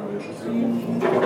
Sim. 0.00 1.19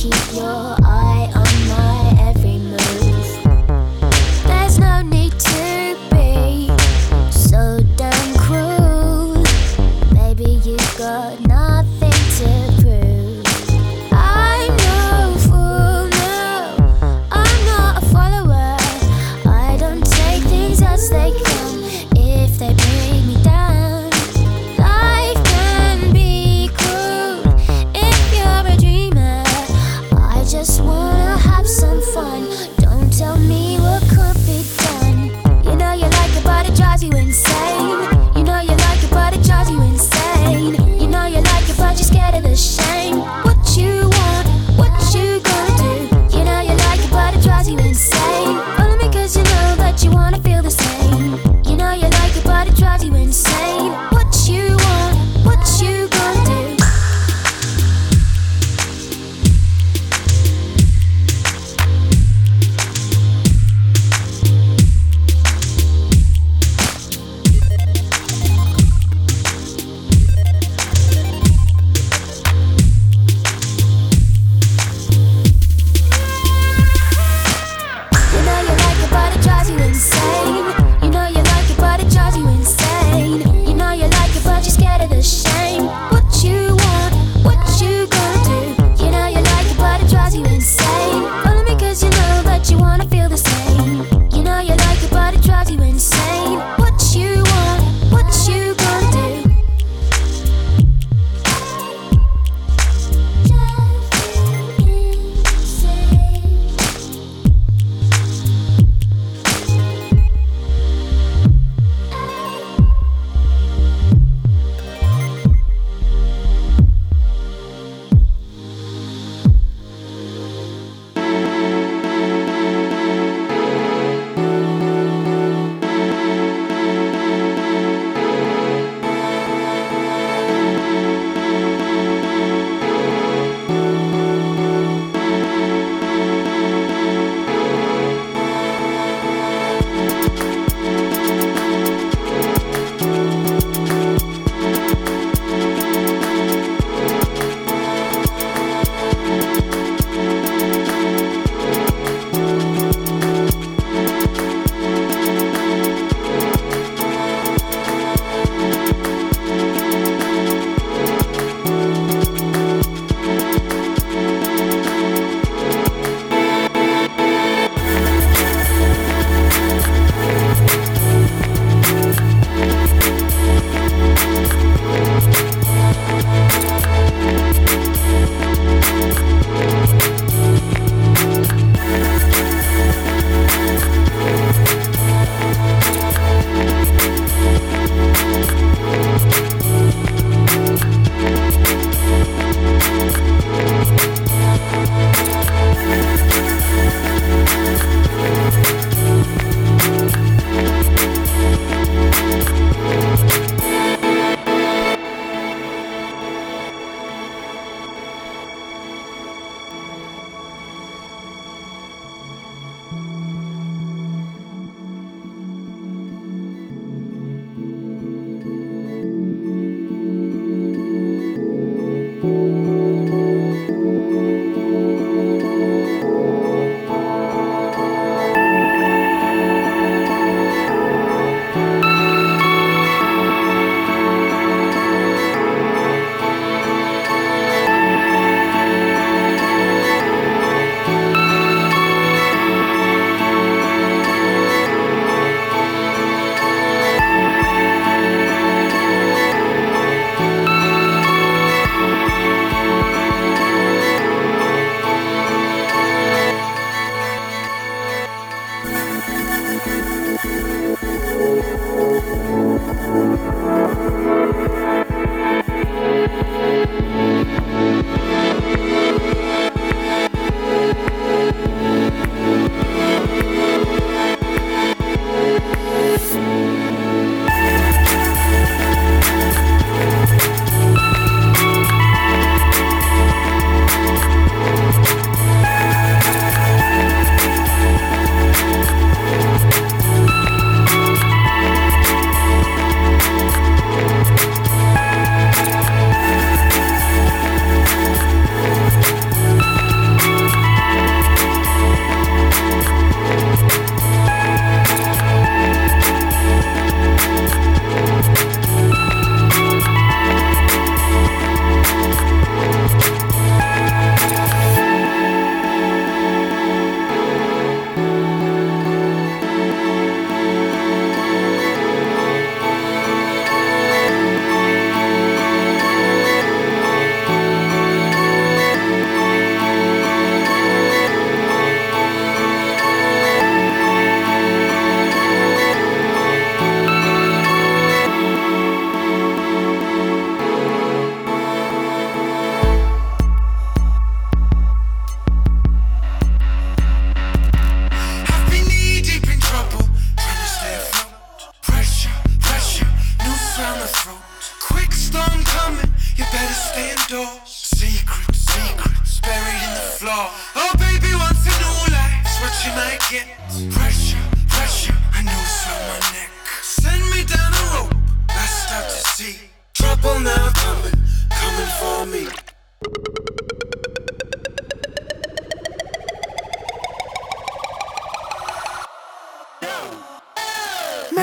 keep 0.00 0.32
your 0.32 0.89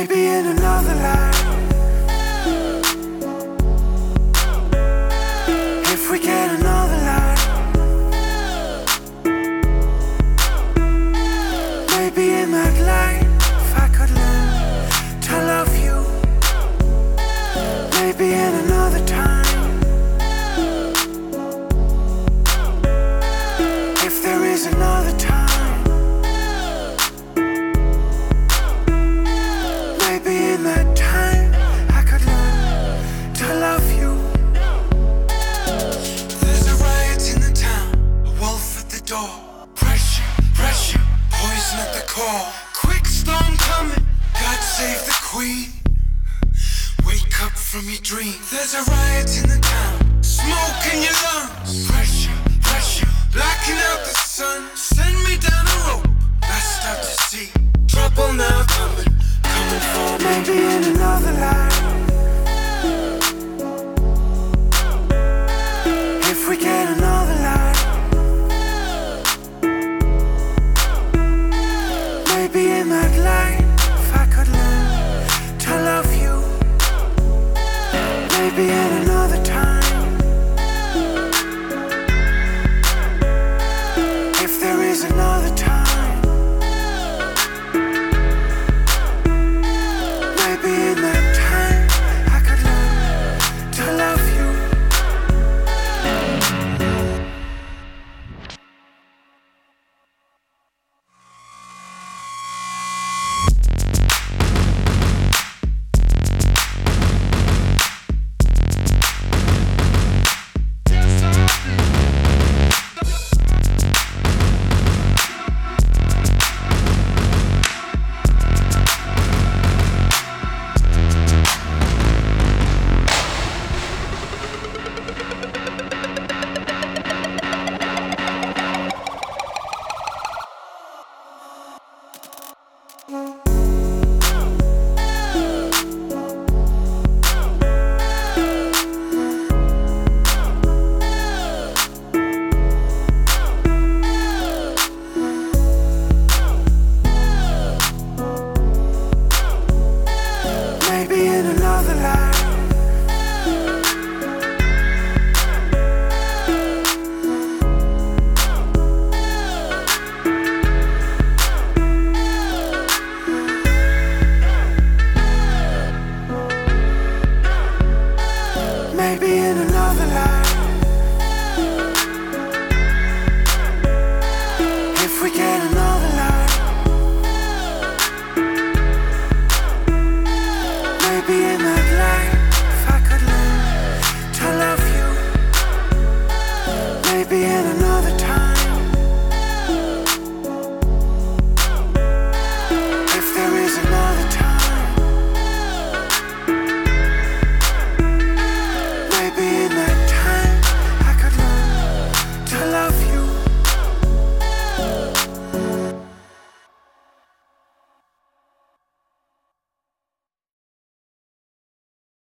Maybe 0.00 0.28
in 0.28 0.46
another 0.46 0.94
life. 0.94 1.19
A 48.72 48.99